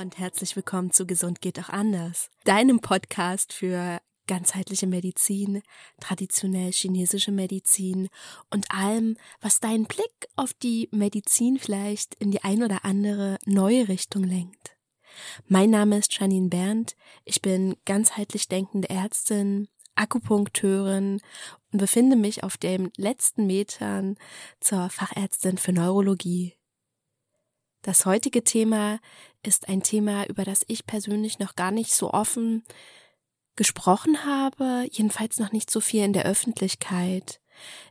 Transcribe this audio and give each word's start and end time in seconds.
und 0.00 0.18
herzlich 0.18 0.56
willkommen 0.56 0.92
zu 0.92 1.06
Gesund 1.06 1.42
geht 1.42 1.60
auch 1.60 1.68
anders, 1.68 2.30
deinem 2.44 2.80
Podcast 2.80 3.52
für 3.52 4.00
ganzheitliche 4.26 4.86
Medizin, 4.86 5.60
traditionell 6.00 6.72
chinesische 6.72 7.32
Medizin 7.32 8.08
und 8.48 8.70
allem, 8.70 9.18
was 9.42 9.60
deinen 9.60 9.84
Blick 9.84 10.28
auf 10.36 10.54
die 10.54 10.88
Medizin 10.90 11.58
vielleicht 11.58 12.14
in 12.14 12.30
die 12.30 12.42
ein 12.42 12.62
oder 12.62 12.86
andere 12.86 13.36
neue 13.44 13.88
Richtung 13.88 14.24
lenkt. 14.24 14.74
Mein 15.48 15.68
Name 15.68 15.98
ist 15.98 16.18
Janine 16.18 16.48
Berndt, 16.48 16.96
ich 17.26 17.42
bin 17.42 17.76
ganzheitlich 17.84 18.48
denkende 18.48 18.88
Ärztin, 18.88 19.68
Akupunkteurin 19.96 21.20
und 21.72 21.78
befinde 21.78 22.16
mich 22.16 22.42
auf 22.42 22.56
den 22.56 22.90
letzten 22.96 23.46
Metern 23.46 24.16
zur 24.60 24.88
Fachärztin 24.88 25.58
für 25.58 25.74
Neurologie. 25.74 26.54
Das 27.82 28.04
heutige 28.04 28.44
Thema 28.44 28.98
ist 29.42 29.68
ein 29.68 29.82
Thema, 29.82 30.26
über 30.26 30.44
das 30.44 30.62
ich 30.68 30.86
persönlich 30.86 31.38
noch 31.38 31.56
gar 31.56 31.70
nicht 31.70 31.94
so 31.94 32.12
offen 32.12 32.64
gesprochen 33.56 34.24
habe, 34.24 34.86
jedenfalls 34.90 35.38
noch 35.38 35.52
nicht 35.52 35.70
so 35.70 35.80
viel 35.80 36.04
in 36.04 36.12
der 36.12 36.24
Öffentlichkeit. 36.24 37.40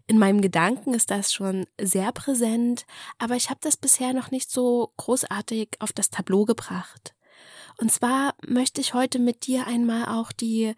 In 0.07 0.17
meinem 0.17 0.41
Gedanken 0.41 0.93
ist 0.93 1.11
das 1.11 1.31
schon 1.33 1.65
sehr 1.79 2.11
präsent, 2.11 2.85
aber 3.17 3.35
ich 3.35 3.49
habe 3.49 3.59
das 3.61 3.77
bisher 3.77 4.13
noch 4.13 4.31
nicht 4.31 4.49
so 4.49 4.93
großartig 4.97 5.69
auf 5.79 5.91
das 5.91 6.09
Tableau 6.09 6.45
gebracht. 6.45 7.13
Und 7.77 7.91
zwar 7.91 8.35
möchte 8.45 8.81
ich 8.81 8.93
heute 8.93 9.19
mit 9.19 9.47
dir 9.47 9.67
einmal 9.67 10.05
auch 10.05 10.31
die 10.31 10.73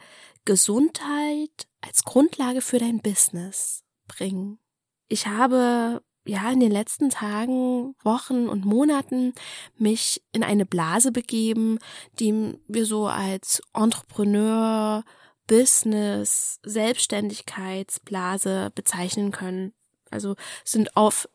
Gesundheit 0.46 1.68
als 1.82 2.04
Grundlage 2.04 2.62
für 2.62 2.80
dein 2.80 3.00
Business 3.00 3.84
bringen. 4.08 4.60
Ich 5.08 5.28
habe 5.28 6.04
ja 6.26 6.52
in 6.52 6.60
den 6.60 6.72
letzten 6.72 7.10
Tagen, 7.10 7.96
Wochen 8.04 8.48
und 8.48 8.66
Monaten 8.66 9.34
mich 9.78 10.24
in 10.32 10.44
eine 10.44 10.66
Blase 10.66 11.12
begeben, 11.12 11.80
die 12.20 12.58
wir 12.68 12.86
so 12.86 13.08
als 13.08 13.62
Entrepreneur, 13.74 15.04
Business, 15.48 16.60
Selbstständigkeitsblase 16.64 18.72
bezeichnen 18.74 19.32
können. 19.32 19.74
Also 20.10 20.36
sind 20.64 20.96
auf 20.96 21.28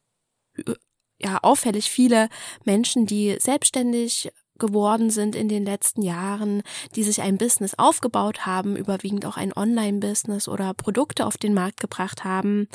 ja 1.18 1.38
auffällig 1.42 1.90
viele 1.90 2.28
Menschen, 2.64 3.06
die 3.06 3.36
selbstständig 3.40 4.30
geworden 4.58 5.10
sind 5.10 5.34
in 5.34 5.48
den 5.48 5.64
letzten 5.64 6.02
Jahren, 6.02 6.62
die 6.94 7.02
sich 7.02 7.20
ein 7.20 7.38
Business 7.38 7.74
aufgebaut 7.74 8.46
haben, 8.46 8.76
überwiegend 8.76 9.26
auch 9.26 9.36
ein 9.36 9.52
Online-Business 9.54 10.48
oder 10.48 10.72
Produkte 10.74 11.26
auf 11.26 11.36
den 11.36 11.52
Markt 11.52 11.80
gebracht 11.80 12.24
haben. 12.24 12.68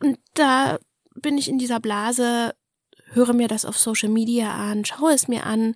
Und 0.00 0.18
da 0.34 0.78
bin 1.18 1.38
ich 1.38 1.48
in 1.48 1.58
dieser 1.58 1.80
Blase, 1.80 2.54
höre 3.12 3.32
mir 3.32 3.48
das 3.48 3.64
auf 3.64 3.78
Social 3.78 4.08
Media 4.08 4.54
an, 4.54 4.84
schaue 4.84 5.12
es 5.12 5.28
mir 5.28 5.44
an 5.44 5.74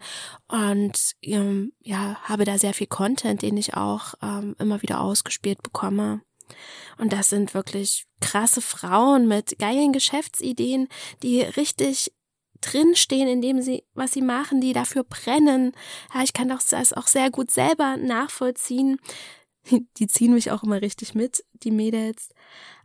und 0.49 0.99
ähm, 1.23 1.73
ja, 1.81 2.17
habe 2.23 2.45
da 2.45 2.59
sehr 2.59 2.75
viel 2.75 2.87
Content, 2.87 3.43
den 3.43 3.57
ich 3.57 3.75
auch 3.75 4.15
ähm, 4.23 4.55
immer 4.59 4.83
wieder 4.83 5.01
ausgespielt 5.01 5.63
bekomme. 5.63 6.21
Und 6.99 7.13
das 7.13 7.31
sind 7.31 7.55
wirklich 7.55 8.05
krasse 8.21 8.61
Frauen 8.61 9.27
mit 9.27 9.59
geilen 9.59 9.93
Geschäftsideen, 9.93 10.89
die 11.23 11.41
richtig 11.41 12.13
drinstehen 12.61 13.29
in 13.29 13.43
dem 13.43 13.61
sie, 13.61 13.85
was 13.95 14.13
sie 14.13 14.23
machen, 14.23 14.61
die 14.61 14.73
dafür 14.73 15.05
brennen. 15.05 15.73
Ja, 16.15 16.23
ich 16.23 16.33
kann 16.33 16.49
das 16.49 16.93
auch 16.93 17.07
sehr 17.07 17.31
gut 17.31 17.51
selber 17.51 17.97
nachvollziehen. 17.97 18.99
Die 19.97 20.09
ziehen 20.09 20.35
mich 20.35 20.51
auch 20.51 20.65
immer 20.65 20.83
richtig 20.83 21.15
mit, 21.15 21.45
die 21.53 21.71
Mädels. 21.71 22.31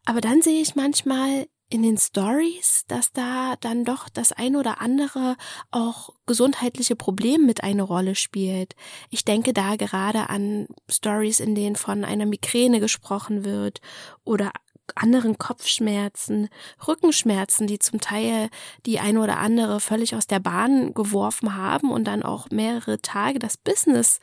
Aber 0.06 0.22
dann 0.22 0.44
sehe 0.44 0.62
ich 0.62 0.76
manchmal 0.76 1.48
in 1.70 1.84
den 1.84 1.98
Stories, 1.98 2.86
dass 2.88 3.12
da 3.12 3.56
dann 3.60 3.84
doch 3.84 4.08
das 4.10 4.32
ein 4.32 4.56
oder 4.56 4.80
andere 4.82 5.36
auch 5.70 6.12
gesundheitliche 6.26 6.96
Problem 6.96 7.46
mit 7.46 7.64
eine 7.64 7.84
Rolle 7.84 8.16
spielt. 8.16 8.76
Ich 9.10 9.26
denke 9.26 9.52
da 9.52 9.76
gerade 9.76 10.30
an 10.30 10.68
Stories, 10.90 11.40
in 11.40 11.56
denen 11.56 11.76
von 11.76 12.06
einer 12.06 12.26
Migräne 12.26 12.80
gesprochen 12.80 13.44
wird 13.44 13.82
oder 14.24 14.52
anderen 14.96 15.38
Kopfschmerzen, 15.38 16.48
Rückenschmerzen, 16.88 17.68
die 17.68 17.80
zum 17.80 18.00
Teil 18.00 18.50
die 18.86 19.00
eine 19.00 19.22
oder 19.22 19.38
andere 19.38 19.82
völlig 19.82 20.16
aus 20.16 20.28
der 20.28 20.40
Bahn 20.40 20.94
geworfen 20.94 21.56
haben 21.56 21.92
und 21.92 22.06
dann 22.06 22.24
auch 22.24 22.50
mehrere 22.50 23.02
Tage 23.02 23.40
das 23.40 23.58
Business 23.58 24.20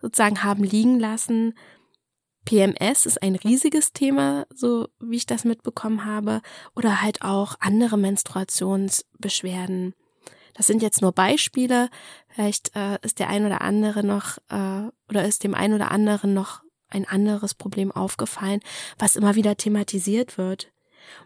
sozusagen 0.00 0.42
haben 0.42 0.64
liegen 0.64 0.98
lassen. 0.98 1.54
PMS 2.48 3.04
ist 3.04 3.22
ein 3.22 3.36
riesiges 3.36 3.92
Thema, 3.92 4.46
so 4.54 4.88
wie 5.00 5.16
ich 5.16 5.26
das 5.26 5.44
mitbekommen 5.44 6.06
habe, 6.06 6.40
oder 6.74 7.02
halt 7.02 7.20
auch 7.20 7.56
andere 7.60 7.98
Menstruationsbeschwerden. 7.98 9.92
Das 10.54 10.66
sind 10.66 10.80
jetzt 10.80 11.02
nur 11.02 11.12
Beispiele. 11.12 11.90
Vielleicht 12.28 12.74
äh, 12.74 12.96
ist 13.02 13.18
der 13.18 13.28
ein 13.28 13.44
oder 13.44 13.60
andere 13.60 14.02
noch 14.02 14.38
äh, 14.48 14.88
oder 15.10 15.26
ist 15.26 15.44
dem 15.44 15.54
ein 15.54 15.74
oder 15.74 15.90
anderen 15.90 16.32
noch 16.32 16.62
ein 16.88 17.06
anderes 17.06 17.52
Problem 17.52 17.92
aufgefallen, 17.92 18.60
was 18.98 19.16
immer 19.16 19.34
wieder 19.34 19.58
thematisiert 19.58 20.38
wird. 20.38 20.72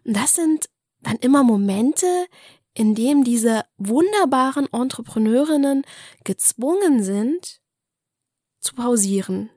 Und 0.05 0.17
das 0.17 0.35
sind 0.35 0.69
dann 1.03 1.19
immer 1.19 1.45
Momente, 1.45 2.27
in 2.75 2.97
dem 2.97 3.23
diese 3.23 3.63
wunderbaren 3.77 4.67
Entrepreneurinnen 4.73 5.85
gezwungen 6.25 7.05
sind, 7.05 7.61
zu 8.59 8.75
pausieren. 8.75 9.51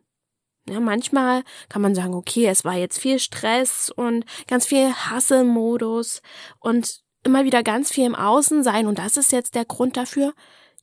Ja, 0.67 0.79
manchmal 0.79 1.43
kann 1.69 1.81
man 1.81 1.93
sagen, 1.93 2.15
okay, 2.15 2.47
es 2.47 2.65
war 2.65 2.75
jetzt 2.75 2.99
viel 2.99 3.19
Stress 3.19 3.91
und 3.95 4.25
ganz 4.47 4.65
viel 4.65 4.91
Hasselmodus 4.91 6.21
und 6.59 7.01
immer 7.23 7.45
wieder 7.45 7.61
ganz 7.61 7.91
viel 7.91 8.05
im 8.05 8.15
Außen 8.15 8.63
sein 8.63 8.87
und 8.87 8.97
das 8.97 9.17
ist 9.17 9.31
jetzt 9.31 9.55
der 9.55 9.65
Grund 9.65 9.95
dafür. 9.95 10.33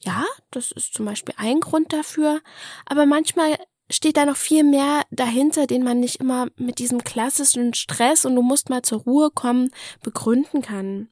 Ja, 0.00 0.24
das 0.50 0.72
ist 0.72 0.94
zum 0.94 1.06
Beispiel 1.06 1.34
ein 1.36 1.60
Grund 1.60 1.92
dafür, 1.92 2.40
aber 2.86 3.06
manchmal 3.06 3.56
steht 3.90 4.16
da 4.16 4.24
noch 4.24 4.36
viel 4.36 4.64
mehr 4.64 5.02
dahinter, 5.10 5.66
den 5.66 5.82
man 5.82 6.00
nicht 6.00 6.16
immer 6.16 6.48
mit 6.56 6.78
diesem 6.78 7.04
klassischen 7.04 7.74
Stress 7.74 8.24
und 8.24 8.34
du 8.36 8.42
musst 8.42 8.70
mal 8.70 8.82
zur 8.82 9.00
Ruhe 9.00 9.30
kommen 9.30 9.70
begründen 10.02 10.62
kann. 10.62 11.08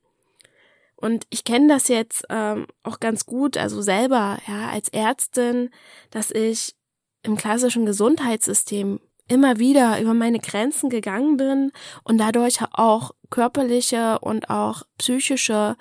Und 0.96 1.24
ich 1.30 1.44
kenne 1.44 1.68
das 1.68 1.88
jetzt 1.88 2.24
ähm, 2.28 2.66
auch 2.82 3.00
ganz 3.00 3.24
gut, 3.24 3.56
also 3.56 3.80
selber, 3.80 4.38
ja, 4.46 4.68
als 4.68 4.88
Ärztin, 4.90 5.70
dass 6.10 6.30
ich 6.30 6.74
im 7.22 7.36
klassischen 7.36 7.86
Gesundheitssystem 7.86 9.00
immer 9.28 9.58
wieder 9.58 10.00
über 10.00 10.12
meine 10.12 10.40
Grenzen 10.40 10.90
gegangen 10.90 11.36
bin 11.36 11.72
und 12.02 12.18
dadurch 12.18 12.58
auch 12.72 13.12
körperliche 13.30 14.18
und 14.18 14.50
auch 14.50 14.82
psychische 14.98 15.76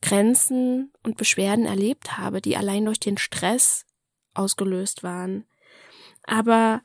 Grenzen 0.00 0.92
und 1.02 1.16
Beschwerden 1.16 1.66
erlebt 1.66 2.18
habe, 2.18 2.40
die 2.40 2.56
allein 2.56 2.84
durch 2.86 2.98
den 2.98 3.18
Stress 3.18 3.84
ausgelöst 4.34 5.02
waren. 5.02 5.44
Aber 6.24 6.82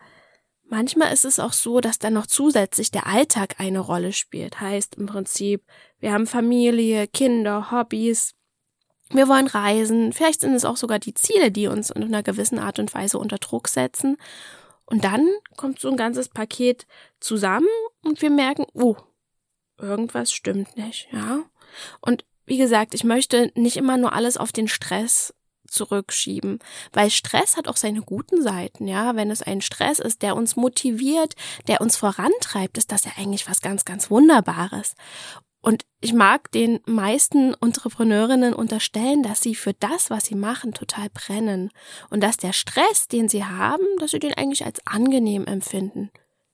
manchmal 0.64 1.14
ist 1.14 1.26
es 1.26 1.40
auch 1.40 1.54
so, 1.54 1.80
dass 1.80 2.00
dann 2.00 2.14
noch 2.14 2.28
zusätzlich 2.28 2.92
der 2.92 3.08
Alltag 3.08 3.56
eine 3.60 3.80
Rolle 3.80 4.14
spielt. 4.14 4.60
Heißt 4.60 4.96
im 4.96 5.06
Prinzip, 5.06 5.64
wir 6.00 6.12
haben 6.12 6.28
Familie, 6.28 7.08
Kinder, 7.08 7.72
Hobbys, 7.72 8.34
wir 9.10 9.28
wollen 9.28 9.48
reisen, 9.48 10.12
vielleicht 10.14 10.42
sind 10.42 10.54
es 10.54 10.66
auch 10.66 10.78
sogar 10.78 11.00
die 11.00 11.14
Ziele, 11.14 11.52
die 11.52 11.68
uns 11.68 11.90
in 11.90 12.04
einer 12.04 12.24
gewissen 12.24 12.60
Art 12.60 12.80
und 12.80 12.94
Weise 12.94 13.18
unter 13.20 13.38
Druck 13.38 13.68
setzen. 13.68 14.18
Und 14.86 15.04
dann 15.04 15.28
kommt 15.58 15.80
so 15.80 15.90
ein 15.90 15.98
ganzes 15.98 16.30
Paket 16.30 16.88
zusammen 17.20 17.68
und 18.04 18.22
wir 18.22 18.30
merken, 18.30 18.66
oh, 18.74 18.96
irgendwas 19.78 20.32
stimmt 20.32 20.78
nicht, 20.78 21.08
ja. 21.12 21.44
Und 22.02 22.26
wie 22.46 22.58
gesagt, 22.58 22.94
ich 22.94 23.04
möchte 23.04 23.52
nicht 23.56 23.78
immer 23.78 23.98
nur 23.98 24.14
alles 24.14 24.38
auf 24.38 24.52
den 24.52 24.68
Stress 24.68 25.34
zurückschieben, 25.68 26.60
weil 26.94 27.10
Stress 27.12 27.58
hat 27.58 27.68
auch 27.68 27.76
seine 27.76 28.02
guten 28.02 28.42
Seiten, 28.42 28.88
ja. 28.88 29.16
Wenn 29.16 29.30
es 29.30 29.42
ein 29.42 29.62
Stress 29.62 30.00
ist, 30.00 30.22
der 30.22 30.36
uns 30.36 30.56
motiviert, 30.56 31.36
der 31.68 31.82
uns 31.82 31.98
vorantreibt, 31.98 32.78
ist 32.78 32.92
das 32.92 33.04
ja 33.04 33.12
eigentlich 33.18 33.50
was 33.50 33.62
ganz, 33.62 33.84
ganz 33.84 34.10
Wunderbares. 34.10 34.96
Und 35.68 35.86
ich 36.00 36.14
mag 36.14 36.50
den 36.54 36.80
meisten 36.86 37.54
Entrepreneurinnen 37.56 38.54
unterstellen, 38.54 39.22
dass 39.22 39.42
sie 39.42 39.54
für 39.54 39.74
das, 39.74 40.10
was 40.10 40.24
sie 40.24 40.36
machen, 40.36 40.72
total 40.72 41.10
brennen. 41.10 41.72
Und 42.10 42.24
dass 42.24 42.38
der 42.38 42.54
Stress, 42.54 43.10
den 43.10 43.28
sie 43.28 43.44
haben, 43.44 43.84
dass 44.00 44.12
sie 44.12 44.20
den 44.20 44.34
eigentlich 44.34 44.66
als 44.66 44.80
angenehm 44.88 45.44
empfinden. 45.44 46.10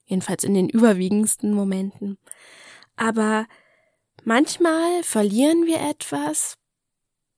Jedenfalls 0.05 0.43
in 0.43 0.55
den 0.55 0.67
überwiegendsten 0.67 1.53
Momenten. 1.53 2.17
Aber 2.95 3.45
manchmal 4.23 5.03
verlieren 5.03 5.67
wir 5.67 5.79
etwas, 5.81 6.57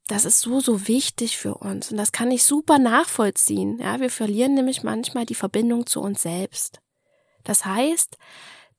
das 0.08 0.24
ist 0.24 0.40
so, 0.40 0.62
so 0.62 0.88
wichtig 0.88 1.38
für 1.38 1.56
uns. 1.56 1.92
Und 1.92 1.98
das 1.98 2.14
kann 2.14 2.32
ich 2.32 2.46
super 2.46 2.80
nachvollziehen. 2.80 3.80
Ja, 3.80 4.00
wir 4.00 4.10
verlieren 4.10 4.54
nämlich 4.54 4.84
manchmal 4.84 5.26
die 5.26 5.36
Verbindung 5.36 5.86
zu 5.86 6.00
uns 6.00 6.22
selbst. 6.22 6.80
Das 7.44 7.66
heißt, 7.66 8.18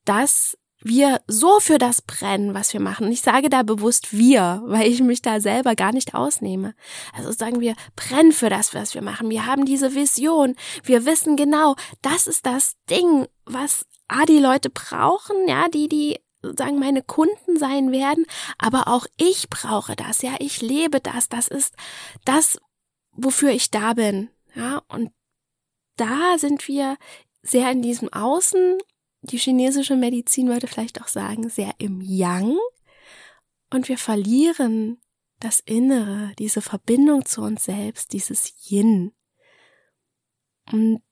dass 0.07 0.57
wir 0.83 1.21
so 1.27 1.59
für 1.61 1.79
das 1.79 2.03
brennen, 2.03 2.55
was 2.55 2.73
wir 2.73 2.81
machen. 2.81 3.11
Ich 3.11 3.23
sage 3.23 3.49
da 3.49 3.63
bewusst 3.63 4.17
wir, 4.17 4.63
weil 4.67 4.87
ich 4.89 5.01
mich 5.01 5.23
da 5.23 5.41
selber 5.41 5.75
gar 5.75 5.93
nicht 5.93 6.15
ausnehme. 6.15 6.75
Also 7.15 7.33
sagen 7.33 7.61
wir, 7.61 7.75
brennen 7.97 8.33
für 8.33 8.51
das, 8.51 8.75
was 8.75 8.95
wir 8.95 9.03
machen. 9.03 9.31
Wir 9.31 9.47
haben 9.47 9.65
diese 9.65 9.95
Vision. 9.95 10.55
Wir 10.85 11.07
wissen 11.07 11.37
genau, 11.37 11.77
das 12.03 12.27
ist 12.27 12.47
das 12.47 12.77
Ding, 12.91 13.27
was 13.45 13.87
A, 14.09 14.25
die 14.27 14.39
Leute 14.39 14.71
brauchen, 14.71 15.49
ja, 15.49 15.69
die, 15.69 15.89
die 15.89 16.19
sozusagen 16.43 16.79
meine 16.79 17.03
Kunden 17.03 17.59
sein 17.59 17.91
werden, 17.91 18.25
aber 18.59 18.89
auch 18.89 19.07
ich 19.17 19.49
brauche 19.49 19.97
das, 19.97 20.23
ja, 20.23 20.37
ich 20.39 20.63
lebe 20.63 21.01
das, 21.01 21.29
das 21.29 21.49
ist 21.49 21.75
das, 22.25 22.61
wofür 23.13 23.51
ich 23.51 23.71
da 23.71 23.95
bin. 23.95 24.31
Ja, 24.55 24.83
und 24.89 25.11
da 25.97 26.39
sind 26.39 26.69
wir 26.69 26.97
sehr 27.43 27.71
in 27.71 27.83
diesem 27.83 28.13
Außen. 28.13 28.79
Die 29.31 29.39
chinesische 29.39 29.97
Medizin 29.97 30.49
würde 30.49 30.67
vielleicht 30.67 31.01
auch 31.03 31.09
sagen, 31.09 31.49
sehr 31.49 31.75
im 31.79 32.01
Yang. 32.01 32.57
Und 33.71 33.89
wir 33.89 33.99
verlieren 33.99 34.99
das 35.41 35.61
Innere, 35.61 36.33
diese 36.39 36.63
Verbindung 36.63 37.25
zu 37.25 37.43
uns 37.43 37.65
selbst, 37.65 38.13
dieses 38.13 38.55
Yin. 38.71 39.13
Und 40.73 41.03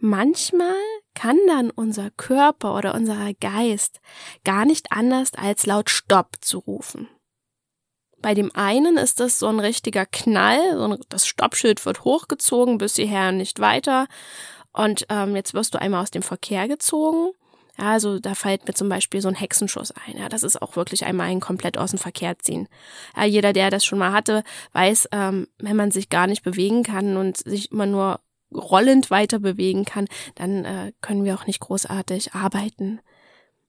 manchmal 0.00 0.74
kann 1.14 1.38
dann 1.46 1.70
unser 1.70 2.10
Körper 2.10 2.76
oder 2.76 2.94
unser 2.94 3.32
Geist 3.34 4.00
gar 4.44 4.64
nicht 4.64 4.90
anders 4.90 5.34
als 5.34 5.66
laut 5.66 5.90
Stopp 5.90 6.36
zu 6.40 6.58
rufen. 6.58 7.08
Bei 8.18 8.34
dem 8.34 8.54
einen 8.54 8.98
ist 8.98 9.20
das 9.20 9.38
so 9.38 9.48
ein 9.48 9.58
richtiger 9.58 10.06
Knall, 10.06 10.98
das 11.08 11.26
Stoppschild 11.26 11.84
wird 11.84 12.04
hochgezogen 12.04 12.78
bis 12.78 12.96
hierher 12.96 13.32
nicht 13.32 13.58
weiter 13.58 14.06
und 14.72 15.06
ähm, 15.08 15.36
jetzt 15.36 15.54
wirst 15.54 15.74
du 15.74 15.80
einmal 15.80 16.02
aus 16.02 16.10
dem 16.10 16.22
Verkehr 16.22 16.68
gezogen. 16.68 17.32
Ja, 17.78 17.92
also 17.92 18.18
da 18.18 18.34
fällt 18.34 18.66
mir 18.66 18.74
zum 18.74 18.88
Beispiel 18.88 19.22
so 19.22 19.28
ein 19.28 19.34
Hexenschuss 19.34 19.92
ein. 19.92 20.18
Ja, 20.18 20.28
das 20.28 20.42
ist 20.42 20.60
auch 20.60 20.76
wirklich 20.76 21.06
einmal 21.06 21.28
ein 21.28 21.40
komplett 21.40 21.78
aus 21.78 21.90
dem 21.90 21.98
Verkehr 21.98 22.38
ziehen. 22.38 22.68
Ja, 23.16 23.24
jeder, 23.24 23.52
der 23.52 23.70
das 23.70 23.84
schon 23.84 23.98
mal 23.98 24.12
hatte, 24.12 24.44
weiß, 24.72 25.08
ähm, 25.12 25.48
wenn 25.58 25.76
man 25.76 25.90
sich 25.90 26.10
gar 26.10 26.26
nicht 26.26 26.42
bewegen 26.42 26.82
kann 26.82 27.16
und 27.16 27.38
sich 27.38 27.72
immer 27.72 27.86
nur 27.86 28.20
rollend 28.54 29.10
weiter 29.10 29.38
bewegen 29.38 29.84
kann, 29.86 30.06
dann 30.34 30.64
äh, 30.64 30.92
können 31.00 31.24
wir 31.24 31.34
auch 31.34 31.46
nicht 31.46 31.60
großartig 31.60 32.34
arbeiten. 32.34 33.00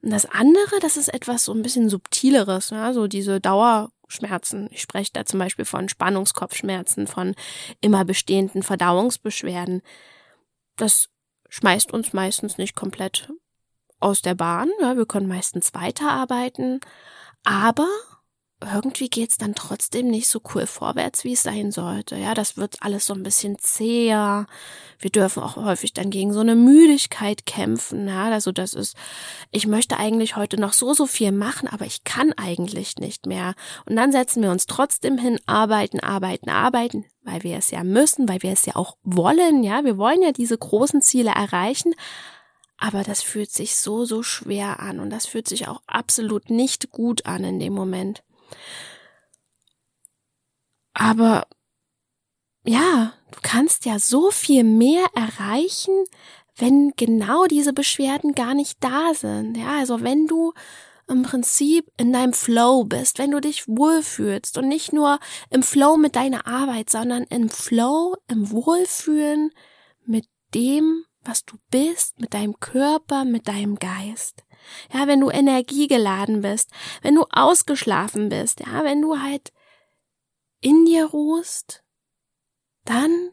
Und 0.02 0.10
das 0.10 0.26
andere, 0.26 0.80
das 0.82 0.98
ist 0.98 1.14
etwas 1.14 1.46
so 1.46 1.54
ein 1.54 1.62
bisschen 1.62 1.90
subtileres, 1.90 2.72
ja, 2.72 2.92
so 2.92 3.08
diese 3.08 3.40
Dauerschmerzen. 3.40 4.68
Ich 4.72 4.82
spreche 4.82 5.12
da 5.14 5.26
zum 5.26 5.40
Beispiel 5.40 5.64
von 5.64 5.88
Spannungskopfschmerzen, 5.88 7.08
von 7.08 7.36
immer 7.80 8.04
bestehenden 8.04 8.64
Verdauungsbeschwerden. 8.64 9.82
Das 10.76 11.10
schmeißt 11.50 11.94
uns 11.94 12.14
meistens 12.14 12.58
nicht 12.58 12.76
komplett 12.76 13.32
aus 14.00 14.22
der 14.22 14.36
Bahn. 14.36 14.70
Ja, 14.82 14.98
wir 14.98 15.06
können 15.06 15.28
meistens 15.28 15.74
weiterarbeiten, 15.74 16.80
aber 17.44 17.88
irgendwie 18.72 19.10
geht's 19.10 19.38
dann 19.38 19.56
trotzdem 19.56 20.08
nicht 20.08 20.28
so 20.28 20.42
cool 20.54 20.68
vorwärts, 20.68 21.24
wie 21.24 21.34
es 21.34 21.44
sein 21.44 21.72
sollte. 21.72 22.16
Ja, 22.16 22.34
das 22.34 22.58
wird 22.58 22.78
alles 22.82 23.06
so 23.06 23.14
ein 23.14 23.24
bisschen 23.24 23.58
zäher. 23.60 24.48
Wir 25.00 25.10
dürfen 25.10 25.42
auch 25.42 25.56
häufig 25.56 25.94
dann 25.94 26.10
gegen 26.10 26.34
so 26.34 26.40
eine 26.40 26.56
Müdigkeit 26.56 27.46
kämpfen. 27.46 28.08
Ja, 28.08 28.26
also 28.26 28.52
das 28.52 28.74
ist, 28.74 28.96
ich 29.52 29.68
möchte 29.68 29.98
eigentlich 29.98 30.36
heute 30.36 30.60
noch 30.60 30.74
so, 30.74 30.94
so 30.94 31.06
viel 31.06 31.32
machen, 31.32 31.68
aber 31.68 31.86
ich 31.86 32.04
kann 32.04 32.34
eigentlich 32.34 32.98
nicht 32.98 33.26
mehr. 33.26 33.56
Und 33.86 33.96
dann 33.96 34.12
setzen 34.12 34.44
wir 34.44 34.52
uns 34.52 34.66
trotzdem 34.66 35.18
hin, 35.18 35.40
arbeiten, 35.46 36.00
arbeiten, 36.00 36.50
arbeiten, 36.50 37.06
weil 37.24 37.44
wir 37.44 37.58
es 37.58 37.72
ja 37.72 37.84
müssen, 37.84 38.28
weil 38.28 38.44
wir 38.44 38.52
es 38.52 38.66
ja 38.66 38.76
auch 38.76 38.98
wollen. 39.04 39.64
Ja, 39.64 39.84
wir 39.86 39.98
wollen 39.98 40.22
ja 40.22 40.32
diese 40.32 40.58
großen 40.58 41.02
Ziele 41.02 41.32
erreichen. 41.32 41.94
Aber 42.78 43.04
das 43.04 43.22
fühlt 43.22 43.50
sich 43.52 43.78
so, 43.78 44.04
so 44.04 44.24
schwer 44.24 44.82
an 44.82 45.00
und 45.00 45.10
das 45.10 45.26
fühlt 45.26 45.48
sich 45.48 45.70
auch 45.70 45.82
absolut 45.88 46.50
nicht 46.50 46.92
gut 46.92 47.26
an 47.26 47.46
in 47.46 47.60
dem 47.60 47.72
Moment. 47.72 48.24
Aber 50.94 51.48
ja, 52.66 53.14
du 53.32 53.40
kannst 53.42 53.86
ja 53.86 54.00
so 54.00 54.32
viel 54.32 54.64
mehr 54.64 55.06
erreichen, 55.16 56.06
wenn 56.56 56.94
genau 56.96 57.46
diese 57.46 57.74
Beschwerden 57.74 58.36
gar 58.36 58.54
nicht 58.54 58.78
da 58.84 59.14
sind. 59.14 59.58
Ja, 59.58 59.80
also 59.80 60.02
wenn 60.02 60.28
du 60.28 60.54
im 61.08 61.24
Prinzip 61.24 61.92
in 61.98 62.14
deinem 62.14 62.34
Flow 62.34 62.86
bist, 62.86 63.20
wenn 63.20 63.32
du 63.32 63.42
dich 63.42 63.68
wohlfühlst 63.68 64.58
und 64.58 64.68
nicht 64.68 64.94
nur 64.94 65.20
im 65.50 65.64
Flow 65.64 65.98
mit 65.98 66.16
deiner 66.16 66.48
Arbeit, 66.48 66.90
sondern 66.90 67.24
im 67.24 67.50
Flow, 67.50 68.16
im 68.28 68.52
Wohlfühlen 68.52 69.52
mit 70.06 70.26
dem, 70.54 71.04
was 71.24 71.44
du 71.46 71.58
bist, 71.70 72.20
mit 72.20 72.34
deinem 72.34 72.60
Körper, 72.60 73.26
mit 73.26 73.48
deinem 73.48 73.76
Geist. 73.76 74.43
Ja, 74.94 75.08
wenn 75.08 75.20
du 75.20 75.30
energiegeladen 75.30 76.42
bist, 76.42 76.70
wenn 77.02 77.16
du 77.16 77.26
ausgeschlafen 77.32 78.30
bist, 78.30 78.62
ja, 78.62 78.84
wenn 78.84 79.02
du 79.02 79.20
halt 79.22 79.52
in 80.62 80.86
dir 80.86 81.06
ruhst, 81.06 81.84
dann 82.86 83.32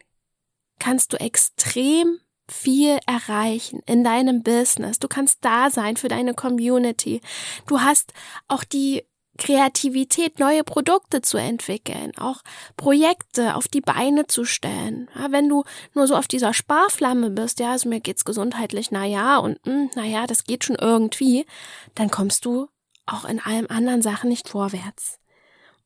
kannst 0.78 1.12
du 1.12 1.20
extrem 1.20 2.20
viel 2.50 2.98
erreichen 3.06 3.80
in 3.86 4.02
deinem 4.02 4.42
Business. 4.42 4.98
Du 4.98 5.08
kannst 5.08 5.44
da 5.44 5.70
sein 5.70 5.96
für 5.96 6.08
deine 6.08 6.34
Community. 6.34 7.20
Du 7.66 7.80
hast 7.80 8.12
auch 8.48 8.64
die 8.64 9.04
Kreativität, 9.40 10.38
neue 10.38 10.62
Produkte 10.62 11.22
zu 11.22 11.38
entwickeln, 11.38 12.12
auch 12.18 12.42
Projekte 12.76 13.56
auf 13.56 13.68
die 13.68 13.80
Beine 13.80 14.26
zu 14.26 14.44
stellen. 14.44 15.08
Ja, 15.18 15.32
wenn 15.32 15.48
du 15.48 15.64
nur 15.94 16.06
so 16.06 16.14
auf 16.14 16.28
dieser 16.28 16.52
Sparflamme 16.52 17.30
bist, 17.30 17.58
ja, 17.58 17.72
also 17.72 17.88
mir 17.88 18.00
geht's 18.00 18.26
gesundheitlich, 18.26 18.90
na 18.90 19.06
ja, 19.06 19.38
und 19.38 19.58
hm, 19.64 19.90
na 19.96 20.04
ja, 20.04 20.26
das 20.26 20.44
geht 20.44 20.64
schon 20.64 20.76
irgendwie, 20.76 21.46
dann 21.94 22.10
kommst 22.10 22.44
du 22.44 22.68
auch 23.06 23.24
in 23.24 23.40
allen 23.40 23.68
anderen 23.68 24.02
Sachen 24.02 24.28
nicht 24.28 24.48
vorwärts. 24.48 25.18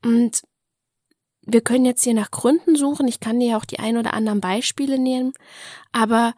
Und 0.04 0.42
wir 1.42 1.60
können 1.60 1.84
jetzt 1.84 2.02
hier 2.02 2.14
nach 2.14 2.32
Gründen 2.32 2.74
suchen. 2.74 3.06
Ich 3.06 3.20
kann 3.20 3.38
dir 3.38 3.56
auch 3.56 3.64
die 3.64 3.78
ein 3.78 3.96
oder 3.96 4.14
anderen 4.14 4.40
Beispiele 4.40 4.98
nehmen, 4.98 5.32
aber 5.92 6.34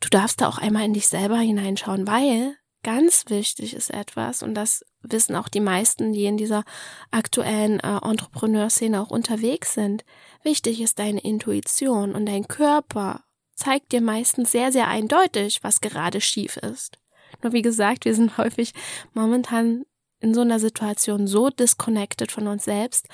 du 0.00 0.08
darfst 0.08 0.40
da 0.40 0.48
auch 0.48 0.58
einmal 0.58 0.86
in 0.86 0.94
dich 0.94 1.08
selber 1.08 1.36
hineinschauen, 1.36 2.06
weil 2.06 2.56
ganz 2.86 3.24
wichtig 3.26 3.74
ist 3.74 3.90
etwas, 3.90 4.44
und 4.44 4.54
das 4.54 4.84
wissen 5.02 5.34
auch 5.34 5.48
die 5.48 5.60
meisten, 5.60 6.12
die 6.12 6.24
in 6.24 6.36
dieser 6.36 6.62
aktuellen 7.10 7.80
äh, 7.80 7.98
Entrepreneurszene 8.00 9.02
auch 9.02 9.10
unterwegs 9.10 9.74
sind. 9.74 10.04
Wichtig 10.44 10.80
ist 10.80 11.00
deine 11.00 11.18
Intuition 11.18 12.14
und 12.14 12.26
dein 12.26 12.46
Körper 12.46 13.24
zeigt 13.56 13.90
dir 13.90 14.00
meistens 14.00 14.52
sehr, 14.52 14.70
sehr 14.70 14.86
eindeutig, 14.86 15.64
was 15.64 15.80
gerade 15.80 16.20
schief 16.20 16.58
ist. 16.58 16.98
Nur 17.42 17.52
wie 17.52 17.62
gesagt, 17.62 18.04
wir 18.04 18.14
sind 18.14 18.38
häufig 18.38 18.72
momentan 19.14 19.84
in 20.20 20.32
so 20.32 20.42
einer 20.42 20.60
Situation 20.60 21.26
so 21.26 21.50
disconnected 21.50 22.30
von 22.30 22.46
uns 22.46 22.66
selbst, 22.66 23.08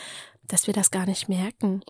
dass 0.45 0.67
wir 0.67 0.75
das 0.75 0.91
gar 0.91 1.07
nicht 1.07 1.31
merken. 1.31 1.83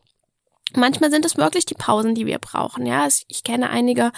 Manchmal 0.76 1.10
sind 1.10 1.24
es 1.24 1.36
wirklich 1.36 1.66
die 1.66 1.74
Pausen, 1.74 2.14
die 2.14 2.26
wir 2.26 2.38
brauchen. 2.38 2.86
Ja, 2.86 3.08
ich 3.26 3.42
kenne 3.42 3.70
einige 3.70 4.12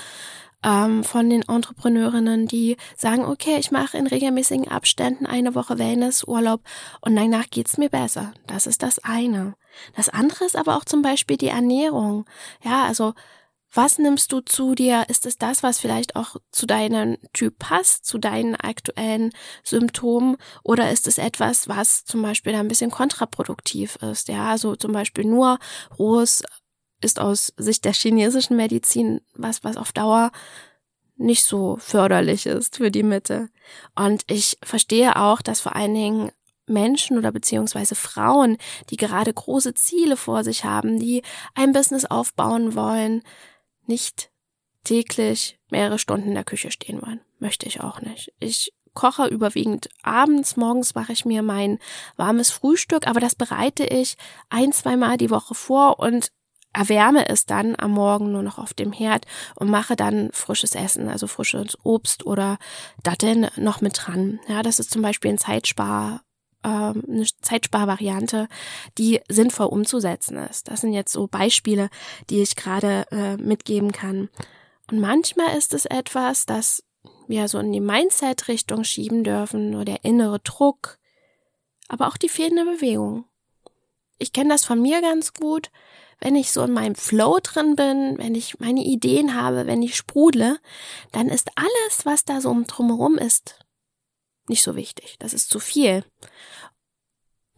ähm, 0.65 1.05
von 1.05 1.31
den 1.31 1.43
Entrepreneurinnen, 1.43 2.47
die 2.47 2.77
sagen, 2.97 3.25
okay, 3.25 3.57
ich 3.59 3.71
mache 3.71 3.99
in 3.99 4.07
regelmäßigen 4.07 4.69
Abständen 4.69 5.27
eine 5.27 5.55
Woche 5.55 5.79
Wellnessurlaub 5.79 6.61
und 7.01 7.15
danach 7.15 7.51
geht's 7.51 7.79
mir 7.79 7.91
besser. 7.91 8.33
Das 8.47 8.67
ist 8.67 8.83
das 8.83 8.99
eine. 8.99 9.55
Das 9.97 10.09
andere 10.09 10.45
ist 10.45 10.57
aber 10.57 10.77
auch 10.77 10.85
zum 10.85 11.03
Beispiel 11.03 11.37
die 11.37 11.49
Ernährung. 11.49 12.25
Ja, 12.63 12.85
also 12.85 13.15
was 13.77 13.99
nimmst 13.99 14.31
du 14.31 14.41
zu 14.41 14.77
dir? 14.77 15.07
Ist 15.09 15.27
es 15.27 15.37
das, 15.37 15.65
was 15.65 15.81
vielleicht 15.81 16.15
auch 16.15 16.37
zu 16.53 16.65
deinem 16.65 17.19
Typ 17.33 17.59
passt, 17.59 18.07
zu 18.07 18.19
deinen 18.19 18.55
aktuellen 18.55 19.33
Symptomen? 19.65 20.37
Oder 20.63 20.93
ist 20.93 21.09
es 21.09 21.19
etwas, 21.19 21.69
was 21.69 22.05
zum 22.05 22.23
Beispiel 22.23 22.53
da 22.53 22.61
ein 22.61 22.69
bisschen 22.69 22.93
kontraproduktiv 22.93 23.97
ist? 23.97 24.29
Ja, 24.29 24.51
also 24.51 24.77
zum 24.77 24.93
Beispiel 24.93 25.25
nur 25.25 25.59
rohes 25.99 26.45
ist 27.01 27.21
aus 27.21 27.53
Sicht 27.57 27.85
der 27.85 27.93
chinesischen 27.93 28.57
Medizin 28.57 29.21
was, 29.35 29.65
was 29.65 29.77
auf 29.77 29.93
Dauer 29.93 30.33
nicht 31.17 31.45
so 31.45 31.77
förderlich 31.79 32.47
ist 32.47 32.77
für 32.77 32.91
die 32.91 33.03
Mitte. 33.03 33.49
Und 33.95 34.25
ich 34.27 34.59
verstehe 34.63 35.17
auch, 35.17 35.43
dass 35.43 35.61
vor 35.61 35.77
allen 35.77 35.95
Dingen 35.95 36.33
Menschen 36.67 37.19
oder 37.19 37.31
beziehungsweise 37.31 37.95
Frauen, 37.95 38.57
die 38.91 38.97
gerade 38.97 39.33
große 39.33 39.75
Ziele 39.75 40.17
vor 40.17 40.45
sich 40.45 40.65
haben, 40.65 40.99
die 40.99 41.23
ein 41.55 41.73
Business 41.73 42.05
aufbauen 42.05 42.75
wollen, 42.75 43.23
nicht 43.87 44.31
täglich 44.83 45.59
mehrere 45.71 45.99
Stunden 45.99 46.29
in 46.29 46.35
der 46.35 46.45
Küche 46.45 46.71
stehen 46.71 47.03
wollen. 47.03 47.21
Möchte 47.39 47.67
ich 47.67 47.81
auch 47.81 48.01
nicht. 48.01 48.33
Ich 48.39 48.73
koche 48.95 49.27
überwiegend 49.27 49.89
abends, 50.03 50.57
morgens 50.57 50.95
mache 50.95 51.13
ich 51.13 51.25
mir 51.25 51.43
mein 51.43 51.79
warmes 52.17 52.51
Frühstück, 52.51 53.07
aber 53.07 53.21
das 53.21 53.35
bereite 53.35 53.85
ich 53.85 54.17
ein, 54.49 54.73
zweimal 54.73 55.17
die 55.17 55.31
Woche 55.31 55.55
vor 55.55 55.99
und 55.99 56.31
erwärme 56.75 57.29
es 57.29 57.47
dann 57.47 57.75
am 57.79 57.93
Morgen 57.93 58.33
nur 58.33 58.43
noch 58.43 58.59
auf 58.59 58.75
dem 58.75 58.93
Herd 58.93 59.27
und 59.55 59.71
mache 59.71 59.97
dann 59.97 60.31
frisches 60.33 60.75
Essen, 60.75 61.09
also 61.09 61.27
frisches 61.27 61.79
Obst 61.85 62.27
oder 62.27 62.59
Datteln 63.03 63.49
noch 63.57 63.81
mit 63.81 63.99
dran. 63.99 64.41
Ja, 64.49 64.63
das 64.63 64.79
ist 64.79 64.91
zum 64.91 65.01
Beispiel 65.01 65.31
ein 65.31 65.39
Zeitspar 65.39 66.23
ähm, 66.65 67.03
eine 67.09 67.27
Zeitsparvariante, 67.43 68.49
die 68.99 69.21
sinnvoll 69.29 69.67
umzusetzen 69.67 70.37
ist. 70.37 70.69
Das 70.69 70.81
sind 70.81 70.93
jetzt 70.93 71.13
so 71.13 71.27
Beispiele, 71.27 71.91
die 72.31 72.43
ich 72.43 72.57
gerade 72.57 73.07
äh, 73.11 73.37
mitgeben 73.37 73.93
kann. 73.93 74.29
Und 74.91 75.01
manchmal 75.01 75.57
ist 75.57 75.75
es 75.75 75.85
etwas, 75.85 76.47
das 76.47 76.83
wir 77.29 77.49
so 77.49 77.59
in 77.59 77.73
die 77.73 77.81
Mindset-Richtung 77.81 78.85
schieben 78.85 79.25
dürfen, 79.25 79.71
nur 79.71 79.85
der 79.85 80.05
innere 80.05 80.41
Druck, 80.41 80.99
aber 81.89 82.09
auch 82.09 82.17
die 82.17 82.29
fehlende 82.29 82.65
Bewegung. 82.65 83.27
Ich 84.19 84.33
kenne 84.33 84.51
das 84.51 84.65
von 84.65 84.81
mir 84.81 85.01
ganz 85.01 85.35
gut 85.35 85.71
wenn 86.25 86.37
ich 86.37 86.51
so 86.51 86.63
in 86.63 86.73
meinem 86.73 86.95
Flow 86.95 87.39
drin 87.43 87.77
bin, 87.77 88.17
wenn 88.17 88.35
ich 88.35 88.59
meine 88.59 88.83
Ideen 88.83 89.35
habe, 89.35 89.67
wenn 89.67 89.83
ich 89.83 89.95
sprudle, 89.95 90.59
dann 91.13 91.29
ist 91.29 91.51
alles, 91.55 92.05
was 92.07 92.25
da 92.25 92.41
so 92.41 92.57
drumherum 92.67 93.19
ist, 93.19 93.59
nicht 94.49 94.63
so 94.63 94.75
wichtig. 94.75 95.17
Das 95.19 95.35
ist 95.35 95.51
zu 95.51 95.61
viel. 95.61 96.03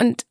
Und 0.00 0.26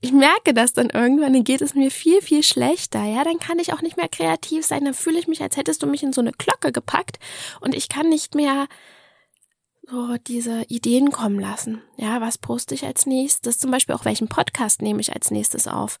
ich 0.00 0.12
merke 0.12 0.54
das 0.54 0.72
dann 0.72 0.90
irgendwann, 0.90 1.32
dann 1.32 1.44
geht 1.44 1.60
es 1.60 1.74
mir 1.74 1.90
viel, 1.90 2.22
viel 2.22 2.44
schlechter. 2.44 3.02
Ja, 3.04 3.24
dann 3.24 3.40
kann 3.40 3.58
ich 3.58 3.72
auch 3.72 3.82
nicht 3.82 3.96
mehr 3.96 4.08
kreativ 4.08 4.64
sein. 4.64 4.84
Dann 4.84 4.94
fühle 4.94 5.18
ich 5.18 5.26
mich, 5.26 5.42
als 5.42 5.56
hättest 5.56 5.82
du 5.82 5.86
mich 5.88 6.04
in 6.04 6.12
so 6.12 6.20
eine 6.20 6.32
Glocke 6.32 6.70
gepackt 6.70 7.18
und 7.60 7.74
ich 7.74 7.88
kann 7.88 8.08
nicht 8.08 8.36
mehr 8.36 8.68
so 9.88 10.16
diese 10.16 10.62
Ideen 10.68 11.10
kommen 11.10 11.40
lassen. 11.40 11.82
Ja, 11.96 12.20
was 12.20 12.38
poste 12.38 12.74
ich 12.74 12.84
als 12.84 13.06
nächstes? 13.06 13.58
Zum 13.58 13.70
Beispiel 13.70 13.94
auch 13.94 14.04
welchen 14.04 14.28
Podcast 14.28 14.80
nehme 14.80 15.00
ich 15.00 15.12
als 15.12 15.30
nächstes 15.30 15.66
auf? 15.66 15.98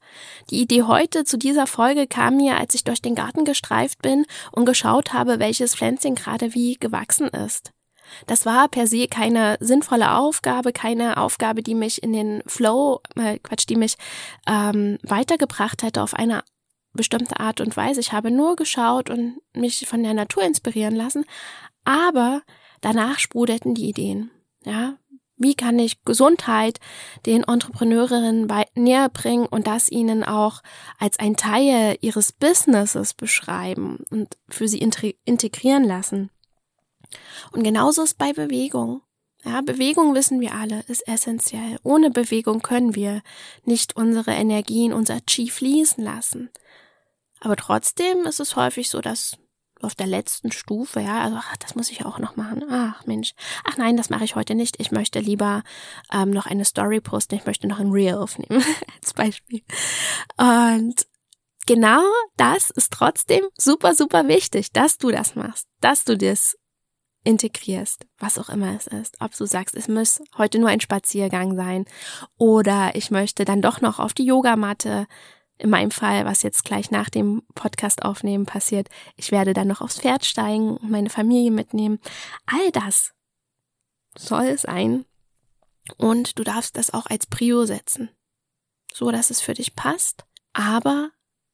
Die 0.50 0.60
Idee 0.60 0.84
heute 0.84 1.24
zu 1.24 1.36
dieser 1.36 1.66
Folge 1.66 2.06
kam 2.06 2.36
mir, 2.36 2.58
als 2.58 2.74
ich 2.74 2.84
durch 2.84 3.02
den 3.02 3.14
Garten 3.14 3.44
gestreift 3.44 4.00
bin 4.00 4.24
und 4.52 4.66
geschaut 4.66 5.12
habe, 5.12 5.38
welches 5.38 5.74
Pflänzchen 5.74 6.14
gerade 6.14 6.54
wie 6.54 6.74
gewachsen 6.78 7.28
ist. 7.28 7.72
Das 8.26 8.46
war 8.46 8.68
per 8.68 8.86
se 8.86 9.08
keine 9.08 9.56
sinnvolle 9.60 10.12
Aufgabe, 10.16 10.72
keine 10.72 11.16
Aufgabe, 11.16 11.62
die 11.62 11.74
mich 11.74 12.02
in 12.02 12.12
den 12.12 12.42
Flow, 12.46 13.00
äh, 13.16 13.38
Quatsch, 13.38 13.68
die 13.68 13.76
mich 13.76 13.96
ähm, 14.46 14.98
weitergebracht 15.02 15.82
hätte 15.82 16.02
auf 16.02 16.14
eine 16.14 16.44
bestimmte 16.92 17.40
Art 17.40 17.60
und 17.60 17.76
Weise. 17.76 18.00
Ich 18.00 18.12
habe 18.12 18.30
nur 18.30 18.56
geschaut 18.56 19.08
und 19.08 19.40
mich 19.54 19.86
von 19.88 20.02
der 20.02 20.14
Natur 20.14 20.42
inspirieren 20.42 20.94
lassen, 20.94 21.24
aber 21.84 22.42
danach 22.82 23.18
sprudelten 23.18 23.74
die 23.74 23.88
Ideen. 23.88 24.30
Ja, 24.64 24.98
wie 25.36 25.54
kann 25.54 25.78
ich 25.78 26.04
Gesundheit 26.04 26.78
den 27.26 27.42
Entrepreneurinnen 27.44 28.48
näher 28.74 29.08
bringen 29.08 29.46
und 29.46 29.66
das 29.66 29.88
ihnen 29.88 30.22
auch 30.22 30.62
als 30.98 31.18
ein 31.18 31.36
Teil 31.36 31.96
ihres 32.00 32.32
Businesses 32.32 33.14
beschreiben 33.14 34.04
und 34.10 34.36
für 34.48 34.68
sie 34.68 34.78
integrieren 34.78 35.84
lassen? 35.84 36.30
Und 37.50 37.64
genauso 37.64 38.02
ist 38.02 38.18
bei 38.18 38.32
Bewegung. 38.32 39.02
Ja, 39.44 39.60
Bewegung 39.60 40.14
wissen 40.14 40.40
wir 40.40 40.54
alle, 40.54 40.84
ist 40.86 41.06
essentiell. 41.08 41.78
Ohne 41.82 42.10
Bewegung 42.10 42.62
können 42.62 42.94
wir 42.94 43.22
nicht 43.64 43.96
unsere 43.96 44.30
Energien, 44.30 44.92
unser 44.92 45.20
Chi 45.26 45.50
fließen 45.50 46.04
lassen. 46.04 46.50
Aber 47.40 47.56
trotzdem 47.56 48.24
ist 48.24 48.38
es 48.38 48.54
häufig 48.54 48.88
so, 48.88 49.00
dass 49.00 49.36
auf 49.82 49.94
der 49.94 50.06
letzten 50.06 50.52
Stufe, 50.52 51.00
ja, 51.00 51.22
also 51.22 51.36
ach, 51.38 51.56
das 51.58 51.74
muss 51.74 51.90
ich 51.90 52.04
auch 52.04 52.18
noch 52.18 52.36
machen. 52.36 52.64
Ach 52.70 53.04
Mensch, 53.06 53.34
ach 53.64 53.76
nein, 53.76 53.96
das 53.96 54.10
mache 54.10 54.24
ich 54.24 54.36
heute 54.36 54.54
nicht. 54.54 54.80
Ich 54.80 54.90
möchte 54.90 55.20
lieber 55.20 55.62
ähm, 56.12 56.30
noch 56.30 56.46
eine 56.46 56.64
Story 56.64 57.00
posten. 57.00 57.34
Ich 57.34 57.46
möchte 57.46 57.66
noch 57.66 57.78
ein 57.78 57.90
Reel 57.90 58.14
aufnehmen 58.14 58.64
als 59.00 59.14
Beispiel. 59.14 59.62
Und 60.36 61.06
genau 61.66 62.02
das 62.36 62.70
ist 62.70 62.92
trotzdem 62.92 63.44
super, 63.56 63.94
super 63.94 64.28
wichtig, 64.28 64.72
dass 64.72 64.98
du 64.98 65.10
das 65.10 65.34
machst, 65.34 65.66
dass 65.80 66.04
du 66.04 66.16
das 66.16 66.56
integrierst, 67.24 68.06
was 68.18 68.38
auch 68.38 68.48
immer 68.48 68.74
es 68.74 68.86
ist. 68.86 69.16
Ob 69.20 69.36
du 69.36 69.46
sagst, 69.46 69.74
es 69.76 69.88
muss 69.88 70.22
heute 70.36 70.58
nur 70.58 70.68
ein 70.68 70.80
Spaziergang 70.80 71.56
sein 71.56 71.84
oder 72.36 72.94
ich 72.94 73.10
möchte 73.10 73.44
dann 73.44 73.62
doch 73.62 73.80
noch 73.80 73.98
auf 73.98 74.12
die 74.12 74.24
Yogamatte. 74.24 75.06
In 75.62 75.70
meinem 75.70 75.92
Fall, 75.92 76.24
was 76.24 76.42
jetzt 76.42 76.64
gleich 76.64 76.90
nach 76.90 77.08
dem 77.08 77.44
Podcast 77.54 78.04
aufnehmen 78.04 78.46
passiert, 78.46 78.88
ich 79.14 79.30
werde 79.30 79.52
dann 79.52 79.68
noch 79.68 79.80
aufs 79.80 80.00
Pferd 80.00 80.24
steigen 80.24 80.76
und 80.76 80.90
meine 80.90 81.08
Familie 81.08 81.52
mitnehmen. 81.52 82.00
All 82.46 82.72
das 82.72 83.12
soll 84.18 84.58
sein. 84.58 85.04
Und 85.98 86.36
du 86.40 86.42
darfst 86.42 86.76
das 86.76 86.92
auch 86.92 87.06
als 87.06 87.26
Prio 87.26 87.64
setzen. 87.64 88.10
So, 88.92 89.12
dass 89.12 89.30
es 89.30 89.40
für 89.40 89.54
dich 89.54 89.76
passt. 89.76 90.24
Aber 90.52 91.10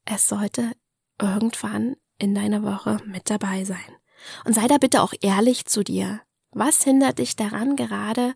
es 0.06 0.26
sollte 0.26 0.72
irgendwann 1.20 1.96
in 2.16 2.34
deiner 2.34 2.62
Woche 2.62 3.02
mit 3.04 3.28
dabei 3.28 3.64
sein. 3.64 3.94
Und 4.46 4.54
sei 4.54 4.68
da 4.68 4.78
bitte 4.78 5.02
auch 5.02 5.12
ehrlich 5.20 5.66
zu 5.66 5.84
dir. 5.84 6.22
Was 6.50 6.82
hindert 6.82 7.18
dich 7.18 7.36
daran, 7.36 7.76
gerade 7.76 8.34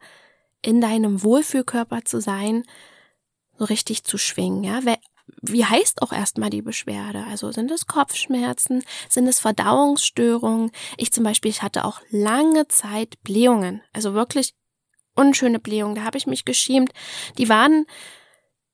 in 0.61 0.83
deinem 0.83 1.23
Wohlfühlkörper 1.23 2.05
zu 2.05 2.21
sein, 2.21 2.65
so 3.57 3.65
richtig 3.65 4.05
zu 4.05 4.19
schwingen? 4.19 4.65
Ja, 4.65 4.85
wie 5.41 5.65
heißt 5.65 6.03
auch 6.03 6.13
erstmal 6.13 6.51
die 6.51 6.63
Beschwerde? 6.63 7.25
Also 7.29 7.51
sind 7.53 7.71
es 7.71 7.87
Kopfschmerzen? 7.87 8.85
Sind 9.09 9.27
es 9.27 9.41
Verdauungsstörungen? 9.41 10.71
Ich 10.97 11.13
zum 11.13 11.25
Beispiel, 11.25 11.51
ich 11.51 11.63
hatte 11.63 11.85
auch 11.85 12.01
lange 12.11 12.69
Zeit 12.69 13.21
Blähungen. 13.23 13.83
Also 13.93 14.15
wirklich 14.15 14.55
unschöne 15.15 15.59
Blähungen. 15.59 15.95
Da 15.97 16.05
habe 16.05 16.19
ich 16.19 16.27
mich 16.27 16.45
geschämt. 16.45 16.93
Die 17.39 17.49
waren 17.49 17.87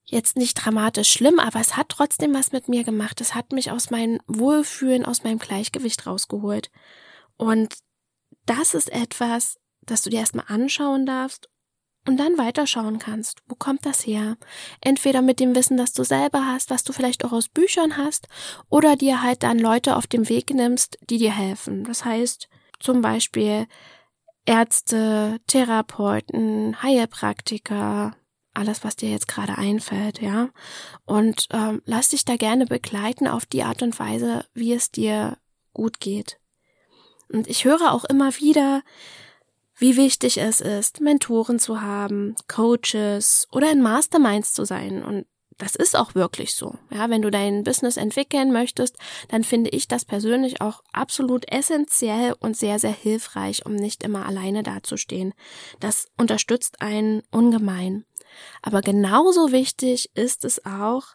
jetzt 0.03 0.37
nicht 0.37 0.55
dramatisch 0.55 1.11
schlimm, 1.11 1.39
aber 1.39 1.59
es 1.59 1.77
hat 1.77 1.89
trotzdem 1.89 2.33
was 2.33 2.51
mit 2.51 2.67
mir 2.67 2.83
gemacht. 2.83 3.21
Es 3.21 3.35
hat 3.35 3.51
mich 3.51 3.71
aus 3.71 3.89
meinem 3.89 4.19
Wohlfühlen, 4.27 5.05
aus 5.05 5.23
meinem 5.23 5.39
Gleichgewicht 5.39 6.05
rausgeholt. 6.05 6.69
Und 7.37 7.75
das 8.45 8.73
ist 8.73 8.91
etwas, 8.91 9.57
das 9.81 10.01
du 10.01 10.09
dir 10.09 10.19
erstmal 10.19 10.45
anschauen 10.47 11.05
darfst 11.05 11.49
und 12.09 12.17
dann 12.17 12.39
weiterschauen 12.39 12.97
kannst. 12.97 13.43
Wo 13.47 13.53
kommt 13.53 13.85
das 13.85 14.05
her? 14.05 14.35
Entweder 14.81 15.21
mit 15.21 15.39
dem 15.39 15.53
Wissen, 15.53 15.77
das 15.77 15.93
du 15.93 16.03
selber 16.03 16.47
hast, 16.47 16.71
was 16.71 16.83
du 16.83 16.91
vielleicht 16.91 17.23
auch 17.23 17.31
aus 17.31 17.49
Büchern 17.49 17.97
hast, 17.97 18.27
oder 18.67 18.95
dir 18.95 19.21
halt 19.21 19.43
dann 19.43 19.59
Leute 19.59 19.95
auf 19.95 20.07
dem 20.07 20.27
Weg 20.27 20.51
nimmst, 20.51 20.97
die 21.07 21.19
dir 21.19 21.31
helfen. 21.31 21.83
Das 21.83 22.03
heißt, 22.03 22.49
zum 22.79 23.01
Beispiel 23.03 23.67
Ärzte, 24.45 25.39
Therapeuten, 25.45 26.81
Heilpraktiker, 26.81 28.15
alles, 28.55 28.83
was 28.83 28.95
dir 28.95 29.11
jetzt 29.11 29.27
gerade 29.27 29.59
einfällt, 29.59 30.19
ja. 30.19 30.49
Und 31.05 31.45
ähm, 31.51 31.83
lass 31.85 32.09
dich 32.09 32.25
da 32.25 32.37
gerne 32.37 32.65
begleiten 32.65 33.27
auf 33.27 33.45
die 33.45 33.61
Art 33.61 33.83
und 33.83 33.99
Weise, 33.99 34.45
wie 34.55 34.73
es 34.73 34.89
dir 34.89 35.37
gut 35.73 35.99
geht. 35.99 36.39
Und 37.31 37.47
ich 37.47 37.65
höre 37.65 37.91
auch 37.91 38.05
immer 38.05 38.35
wieder, 38.37 38.81
wie 39.79 39.97
wichtig 39.97 40.37
es 40.37 40.61
ist, 40.61 41.01
Mentoren 41.01 41.59
zu 41.59 41.81
haben, 41.81 42.35
Coaches 42.47 43.47
oder 43.51 43.71
in 43.71 43.81
Masterminds 43.81 44.53
zu 44.53 44.65
sein. 44.65 45.03
Und 45.03 45.25
das 45.57 45.75
ist 45.75 45.97
auch 45.97 46.15
wirklich 46.15 46.55
so. 46.55 46.75
Ja, 46.89 47.09
wenn 47.09 47.21
du 47.21 47.29
dein 47.29 47.63
Business 47.63 47.97
entwickeln 47.97 48.51
möchtest, 48.51 48.97
dann 49.27 49.43
finde 49.43 49.69
ich 49.69 49.87
das 49.87 50.05
persönlich 50.05 50.61
auch 50.61 50.81
absolut 50.93 51.51
essentiell 51.51 52.33
und 52.39 52.55
sehr, 52.55 52.79
sehr 52.79 52.93
hilfreich, 52.93 53.65
um 53.65 53.75
nicht 53.75 54.03
immer 54.03 54.25
alleine 54.25 54.63
dazustehen. 54.63 55.33
Das 55.79 56.07
unterstützt 56.17 56.81
einen 56.81 57.23
ungemein. 57.31 58.05
Aber 58.61 58.81
genauso 58.81 59.51
wichtig 59.51 60.11
ist 60.13 60.45
es 60.45 60.65
auch, 60.65 61.07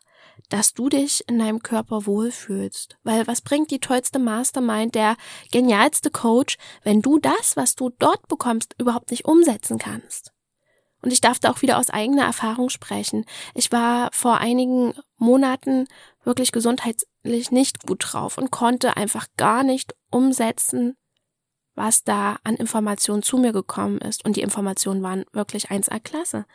dass 0.48 0.74
du 0.74 0.88
dich 0.88 1.24
in 1.28 1.38
deinem 1.38 1.62
Körper 1.62 2.06
wohlfühlst. 2.06 2.98
Weil 3.02 3.26
was 3.26 3.40
bringt 3.40 3.70
die 3.70 3.80
tollste 3.80 4.18
Mastermind, 4.18 4.94
der 4.94 5.16
genialste 5.50 6.10
Coach, 6.10 6.58
wenn 6.82 7.02
du 7.02 7.18
das, 7.18 7.56
was 7.56 7.74
du 7.74 7.90
dort 7.98 8.28
bekommst, 8.28 8.74
überhaupt 8.78 9.10
nicht 9.10 9.24
umsetzen 9.24 9.78
kannst? 9.78 10.32
Und 11.02 11.12
ich 11.12 11.20
darf 11.20 11.38
da 11.38 11.50
auch 11.50 11.60
wieder 11.60 11.78
aus 11.78 11.90
eigener 11.90 12.24
Erfahrung 12.24 12.70
sprechen. 12.70 13.26
Ich 13.54 13.70
war 13.72 14.08
vor 14.12 14.38
einigen 14.38 14.94
Monaten 15.18 15.86
wirklich 16.22 16.50
gesundheitlich 16.50 17.50
nicht 17.50 17.86
gut 17.86 18.04
drauf 18.06 18.38
und 18.38 18.50
konnte 18.50 18.96
einfach 18.96 19.26
gar 19.36 19.64
nicht 19.64 19.94
umsetzen, 20.10 20.96
was 21.75 22.04
da 22.04 22.38
an 22.45 22.57
Informationen 22.57 23.23
zu 23.23 23.38
mir 23.38 23.52
gekommen 23.52 23.99
ist. 23.99 24.25
Und 24.25 24.37
die 24.37 24.43
Informationen 24.43 25.02
waren 25.02 25.25
wirklich 25.33 25.71
1A 25.71 26.00
Klasse. 26.00 26.47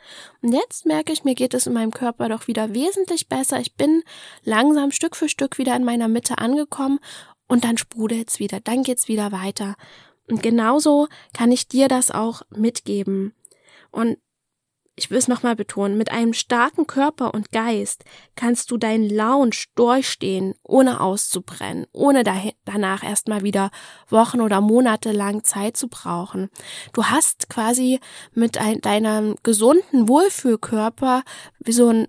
Und 0.41 0.53
jetzt 0.53 0.85
merke 0.85 1.11
ich, 1.11 1.23
mir 1.23 1.35
geht 1.35 1.53
es 1.53 1.67
in 1.67 1.73
meinem 1.73 1.91
Körper 1.91 2.29
doch 2.29 2.47
wieder 2.47 2.73
wesentlich 2.73 3.27
besser. 3.27 3.59
Ich 3.59 3.75
bin 3.75 4.03
langsam 4.43 4.91
Stück 4.91 5.15
für 5.15 5.29
Stück 5.29 5.57
wieder 5.57 5.75
in 5.75 5.83
meiner 5.83 6.07
Mitte 6.07 6.37
angekommen 6.37 6.99
und 7.47 7.63
dann 7.63 7.77
sprudelt's 7.77 8.39
wieder, 8.39 8.59
dann 8.59 8.83
geht's 8.83 9.07
wieder 9.07 9.31
weiter. 9.31 9.75
Und 10.29 10.43
genauso 10.43 11.07
kann 11.33 11.51
ich 11.51 11.67
dir 11.67 11.87
das 11.87 12.11
auch 12.11 12.43
mitgeben. 12.51 13.33
Und 13.91 14.17
ich 14.99 15.09
will 15.09 15.17
es 15.17 15.29
nochmal 15.29 15.55
betonen, 15.55 15.97
mit 15.97 16.11
einem 16.11 16.33
starken 16.33 16.85
Körper 16.85 17.33
und 17.33 17.53
Geist 17.53 18.03
kannst 18.35 18.69
du 18.69 18.77
deinen 18.77 19.09
Lounge 19.09 19.55
durchstehen, 19.75 20.55
ohne 20.61 20.99
auszubrennen, 20.99 21.87
ohne 21.93 22.23
danach 22.65 23.03
erstmal 23.03 23.41
wieder 23.41 23.71
Wochen 24.09 24.41
oder 24.41 24.59
Monate 24.59 25.13
lang 25.13 25.45
Zeit 25.45 25.77
zu 25.77 25.87
brauchen. 25.87 26.49
Du 26.91 27.05
hast 27.05 27.49
quasi 27.49 28.01
mit 28.33 28.57
ein, 28.57 28.81
deinem 28.81 29.35
gesunden 29.41 30.09
Wohlfühlkörper 30.09 31.23
wie 31.59 31.71
so 31.71 31.87
ein 31.87 32.07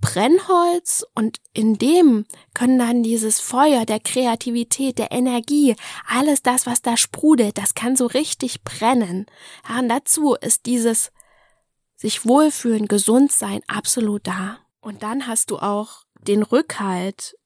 Brennholz 0.00 1.06
und 1.14 1.38
in 1.54 1.78
dem 1.78 2.26
können 2.54 2.80
dann 2.80 3.04
dieses 3.04 3.38
Feuer 3.38 3.86
der 3.86 4.00
Kreativität, 4.00 4.98
der 4.98 5.12
Energie, 5.12 5.76
alles 6.08 6.42
das, 6.42 6.66
was 6.66 6.82
da 6.82 6.96
sprudelt, 6.96 7.56
das 7.56 7.74
kann 7.74 7.94
so 7.94 8.06
richtig 8.06 8.64
brennen. 8.64 9.26
Ja, 9.68 9.78
und 9.78 9.88
dazu 9.88 10.34
ist 10.34 10.66
dieses 10.66 11.12
sich 12.02 12.26
wohlfühlen, 12.26 12.88
gesund 12.88 13.30
sein, 13.30 13.62
absolut 13.68 14.26
da. 14.26 14.58
Und 14.80 15.04
dann 15.04 15.28
hast 15.28 15.52
du 15.52 15.58
auch 15.58 16.02
den 16.20 16.42
Rückhalt, 16.42 17.38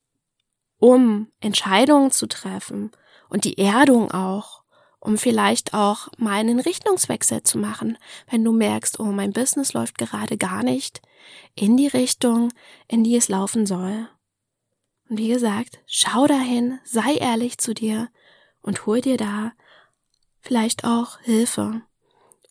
um 0.79 1.31
Entscheidungen 1.39 2.09
zu 2.09 2.27
treffen 2.27 2.91
und 3.29 3.43
die 3.43 3.59
Erdung 3.59 4.11
auch, 4.11 4.63
um 4.99 5.19
vielleicht 5.19 5.75
auch 5.75 6.07
mal 6.17 6.39
einen 6.39 6.59
Richtungswechsel 6.59 7.43
zu 7.43 7.59
machen, 7.59 7.99
wenn 8.31 8.43
du 8.43 8.51
merkst, 8.51 8.99
oh, 8.99 9.11
mein 9.11 9.31
Business 9.31 9.73
läuft 9.73 9.99
gerade 9.99 10.37
gar 10.37 10.63
nicht 10.63 11.03
in 11.53 11.77
die 11.77 11.87
Richtung, 11.87 12.51
in 12.87 13.03
die 13.03 13.15
es 13.15 13.29
laufen 13.29 13.67
soll. 13.67 14.09
Und 15.07 15.19
wie 15.19 15.27
gesagt, 15.27 15.79
schau 15.85 16.25
dahin, 16.25 16.79
sei 16.83 17.13
ehrlich 17.13 17.59
zu 17.59 17.75
dir 17.75 18.09
und 18.61 18.87
hol 18.87 19.01
dir 19.01 19.17
da 19.17 19.51
vielleicht 20.41 20.83
auch 20.83 21.19
Hilfe. 21.19 21.83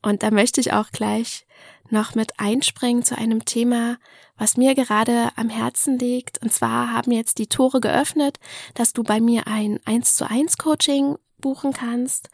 Und 0.06 0.22
da 0.22 0.30
möchte 0.30 0.60
ich 0.60 0.72
auch 0.72 0.90
gleich 0.92 1.48
noch 1.90 2.14
mit 2.14 2.38
einspringen 2.38 3.02
zu 3.02 3.18
einem 3.18 3.44
Thema, 3.44 3.98
was 4.38 4.56
mir 4.56 4.76
gerade 4.76 5.30
am 5.34 5.48
Herzen 5.48 5.98
liegt. 5.98 6.40
Und 6.42 6.52
zwar 6.52 6.92
haben 6.92 7.10
jetzt 7.10 7.38
die 7.38 7.48
Tore 7.48 7.80
geöffnet, 7.80 8.38
dass 8.74 8.92
du 8.92 9.02
bei 9.02 9.20
mir 9.20 9.48
ein 9.48 9.80
1 9.84 10.14
zu 10.14 10.30
1 10.30 10.58
Coaching 10.58 11.16
buchen 11.38 11.72
kannst. 11.72 12.30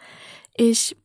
Ich 0.55 0.97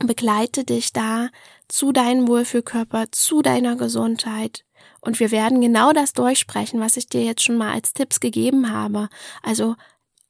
begleite 0.00 0.64
dich 0.64 0.92
da 0.92 1.28
zu 1.68 1.92
deinem 1.92 2.26
Wohlfühlkörper, 2.26 3.12
zu 3.12 3.40
deiner 3.40 3.76
Gesundheit. 3.76 4.64
Und 5.00 5.20
wir 5.20 5.30
werden 5.30 5.60
genau 5.60 5.92
das 5.92 6.12
durchsprechen, 6.12 6.80
was 6.80 6.96
ich 6.96 7.06
dir 7.06 7.22
jetzt 7.22 7.44
schon 7.44 7.56
mal 7.56 7.72
als 7.72 7.92
Tipps 7.92 8.18
gegeben 8.18 8.72
habe. 8.72 9.08
Also 9.44 9.76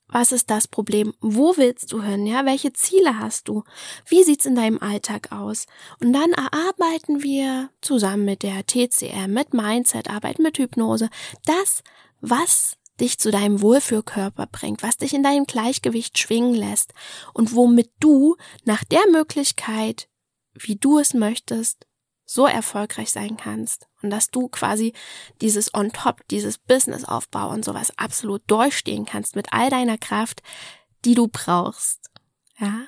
was 0.08 0.32
ist 0.32 0.50
das 0.50 0.68
Problem? 0.68 1.14
Wo 1.20 1.56
willst 1.56 1.92
du 1.92 2.02
hin? 2.02 2.26
Ja, 2.26 2.44
welche 2.44 2.72
Ziele 2.72 3.18
hast 3.18 3.48
du? 3.48 3.64
Wie 4.06 4.22
sieht's 4.22 4.46
in 4.46 4.54
deinem 4.54 4.78
Alltag 4.78 5.32
aus? 5.32 5.66
Und 6.00 6.12
dann 6.12 6.32
erarbeiten 6.32 7.22
wir 7.22 7.70
zusammen 7.80 8.24
mit 8.24 8.42
der 8.42 8.66
TCM, 8.66 9.32
mit 9.32 9.54
Mindset-Arbeit, 9.54 10.38
mit 10.38 10.58
Hypnose, 10.58 11.08
das, 11.46 11.82
was 12.20 12.76
dich 13.00 13.18
zu 13.18 13.30
deinem 13.30 13.60
Wohlfühlkörper 13.60 14.46
bringt, 14.46 14.82
was 14.82 14.98
dich 14.98 15.14
in 15.14 15.22
deinem 15.22 15.46
Gleichgewicht 15.46 16.18
schwingen 16.18 16.54
lässt 16.54 16.92
und 17.32 17.54
womit 17.54 17.90
du 17.98 18.36
nach 18.64 18.84
der 18.84 19.02
Möglichkeit, 19.10 20.08
wie 20.52 20.76
du 20.76 20.98
es 20.98 21.14
möchtest, 21.14 21.86
so 22.24 22.46
erfolgreich 22.46 23.10
sein 23.10 23.36
kannst 23.36 23.88
und 24.02 24.10
dass 24.10 24.30
du 24.30 24.48
quasi 24.48 24.94
dieses 25.40 25.74
on 25.74 25.92
top, 25.92 26.26
dieses 26.28 26.58
Businessaufbau 26.58 27.50
und 27.50 27.64
sowas 27.64 27.96
absolut 27.98 28.42
durchstehen 28.46 29.04
kannst 29.04 29.36
mit 29.36 29.52
all 29.52 29.70
deiner 29.70 29.98
Kraft, 29.98 30.42
die 31.04 31.14
du 31.14 31.28
brauchst. 31.28 32.10
Ja? 32.58 32.86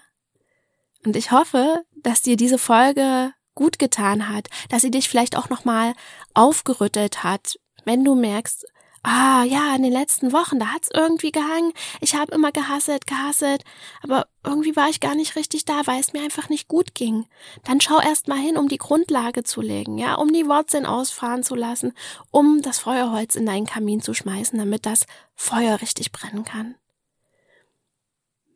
Und 1.05 1.17
ich 1.17 1.31
hoffe, 1.31 1.85
dass 2.03 2.23
dir 2.23 2.37
diese 2.37 2.59
Folge 2.59 3.33
gut 3.55 3.79
getan 3.79 4.29
hat, 4.29 4.49
dass 4.69 4.83
sie 4.83 4.91
dich 4.91 5.09
vielleicht 5.09 5.37
auch 5.37 5.49
nochmal 5.49 5.95
aufgerüttelt 6.35 7.23
hat, 7.23 7.59
wenn 7.85 8.05
du 8.05 8.15
merkst, 8.15 8.67
ah 9.07 9.45
ja, 9.45 9.75
in 9.77 9.85
den 9.85 9.93
letzten 9.93 10.33
Wochen, 10.33 10.59
da 10.59 10.73
hat's 10.73 10.89
irgendwie 10.93 11.31
gehangen. 11.31 11.73
Ich 12.01 12.17
habe 12.17 12.35
immer 12.35 12.51
gehasselt, 12.51 13.07
gehasselt, 13.07 13.63
aber 14.03 14.27
irgendwie 14.45 14.75
war 14.75 14.89
ich 14.89 14.99
gar 15.01 15.15
nicht 15.15 15.37
richtig 15.37 15.65
da, 15.65 15.83
weil 15.87 16.01
es 16.01 16.13
mir 16.13 16.23
einfach 16.23 16.49
nicht 16.49 16.67
gut 16.67 16.95
ging. 16.95 17.27
Dann 17.65 17.81
schau 17.81 18.01
erst 18.01 18.27
mal 18.27 18.39
hin, 18.39 18.57
um 18.57 18.69
die 18.69 18.79
Grundlage 18.79 19.45
zu 19.45 19.61
legen, 19.61 19.97
ja, 19.97 20.17
um 20.17 20.33
die 20.33 20.47
Wurzeln 20.47 20.87
ausfahren 20.87 21.45
zu 21.45 21.55
lassen, 21.55 21.93
um 22.33 22.63
das 22.63 22.79
Feuerholz 22.79 23.37
in 23.37 23.47
deinen 23.47 23.67
Kamin 23.67 24.01
zu 24.01 24.13
schmeißen, 24.13 24.59
damit 24.59 24.87
das 24.87 25.07
Feuer 25.37 25.81
richtig 25.81 26.11
brennen 26.11 26.45
kann. 26.45 26.75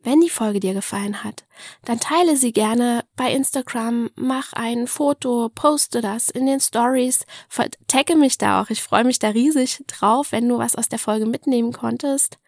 Wenn 0.03 0.19
die 0.19 0.29
Folge 0.29 0.59
dir 0.59 0.73
gefallen 0.73 1.23
hat, 1.23 1.45
dann 1.85 1.99
teile 1.99 2.35
sie 2.35 2.53
gerne 2.53 3.05
bei 3.15 3.31
Instagram, 3.31 4.09
mach 4.15 4.51
ein 4.53 4.87
Foto, 4.87 5.49
poste 5.53 6.01
das 6.01 6.29
in 6.29 6.47
den 6.47 6.59
Stories, 6.59 7.25
tagge 7.87 8.15
mich 8.15 8.39
da 8.39 8.61
auch. 8.61 8.71
Ich 8.71 8.81
freue 8.81 9.03
mich 9.03 9.19
da 9.19 9.29
riesig 9.29 9.83
drauf, 9.85 10.31
wenn 10.31 10.49
du 10.49 10.57
was 10.57 10.75
aus 10.75 10.89
der 10.89 10.97
Folge 10.97 11.27
mitnehmen 11.27 11.71
konntest. 11.71 12.39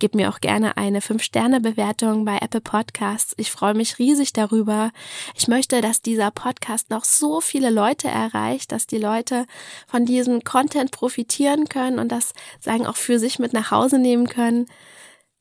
Gib 0.00 0.14
mir 0.14 0.30
auch 0.30 0.40
gerne 0.40 0.78
eine 0.78 1.00
5-Sterne-Bewertung 1.00 2.24
bei 2.24 2.38
Apple 2.38 2.62
Podcasts. 2.62 3.34
Ich 3.36 3.52
freue 3.52 3.74
mich 3.74 3.98
riesig 3.98 4.32
darüber. 4.32 4.92
Ich 5.36 5.46
möchte, 5.46 5.82
dass 5.82 6.00
dieser 6.00 6.30
Podcast 6.30 6.88
noch 6.88 7.04
so 7.04 7.42
viele 7.42 7.68
Leute 7.68 8.08
erreicht, 8.08 8.72
dass 8.72 8.86
die 8.86 8.98
Leute 8.98 9.46
von 9.86 10.06
diesem 10.06 10.42
Content 10.42 10.90
profitieren 10.90 11.68
können 11.68 11.98
und 11.98 12.08
das 12.10 12.32
sagen 12.60 12.86
auch 12.86 12.96
für 12.96 13.18
sich 13.18 13.38
mit 13.38 13.52
nach 13.52 13.70
Hause 13.70 13.98
nehmen 13.98 14.26
können 14.26 14.66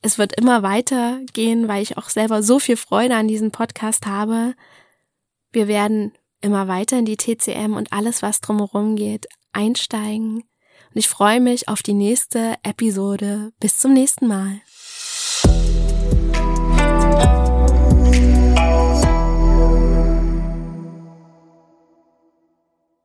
es 0.02 0.18
wird 0.18 0.34
immer 0.40 0.64
weitergehen, 0.64 1.68
weil 1.68 1.84
ich 1.84 1.98
auch 1.98 2.10
selber 2.10 2.42
so 2.42 2.60
viel 2.60 2.78
Freude 2.78 3.16
an 3.16 3.28
diesem 3.28 3.52
Podcast 3.52 4.06
habe. 4.06 4.56
Wir 5.52 5.68
werden 5.68 6.14
immer 6.42 6.68
weiter 6.68 6.98
in 7.00 7.06
die 7.06 7.18
TCM 7.18 7.76
und 7.76 7.92
alles, 7.92 8.22
was 8.22 8.40
drumherum 8.40 8.96
geht, 8.96 9.28
einsteigen. 9.52 10.36
Und 10.38 10.96
ich 10.96 11.10
freue 11.10 11.42
mich 11.42 11.68
auf 11.68 11.84
die 11.84 11.94
nächste 11.94 12.56
Episode. 12.64 13.52
Bis 13.60 13.78
zum 13.78 13.94
nächsten 13.94 14.28
Mal. 14.28 14.62